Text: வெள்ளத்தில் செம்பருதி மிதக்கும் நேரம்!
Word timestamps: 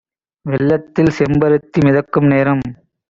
வெள்ளத்தில் 0.45 1.13
செம்பருதி 1.19 1.81
மிதக்கும் 1.81 2.27
நேரம்! 2.27 2.65